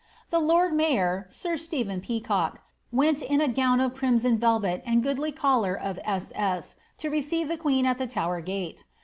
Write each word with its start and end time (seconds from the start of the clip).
"The 0.31 0.39
lord 0.39 0.73
mayor, 0.73 1.27
sir 1.29 1.55
Stephen 1.57 2.01
Peacock, 2.01 2.63
went 2.91 3.21
in 3.21 3.39
a 3.39 3.47
gown 3.47 3.79
of 3.79 3.93
crimson 3.93 4.39
velvet 4.39 4.81
and 4.83 4.97
a 4.97 5.01
goodly 5.01 5.31
collar 5.31 5.75
of 5.75 5.99
S.S. 6.03 6.75
to 6.97 7.11
receive 7.11 7.47
the 7.47 7.55
queen 7.55 7.85
at 7.85 7.99
the 7.99 8.07
Tower 8.07 8.41
/rate. 8.41 8.83